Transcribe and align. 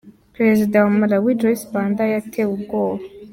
Perezida 0.35 0.75
wa 0.85 0.91
Malawi, 0.99 1.37
Joyce 1.39 1.67
Banda 1.71 2.03
yatewe 2.13 2.49
ubwoba. 2.55 3.03